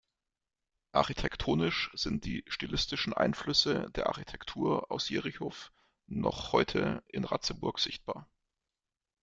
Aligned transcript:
Architektonisch 0.93 1.91
sind 1.93 2.25
die 2.25 2.43
stilistischen 2.47 3.13
Einflüsse 3.13 3.91
der 3.91 4.07
Architektur 4.07 4.89
aus 4.91 5.07
Jerichow 5.09 5.71
noch 6.07 6.53
heute 6.53 7.03
in 7.07 7.23
Ratzeburg 7.23 7.77
sichtbar. 7.79 8.27